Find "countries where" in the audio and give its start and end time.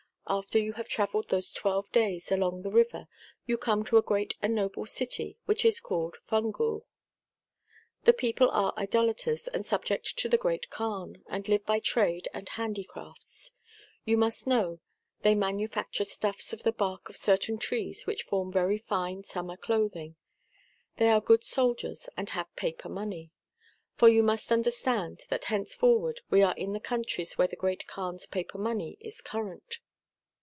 26.79-27.49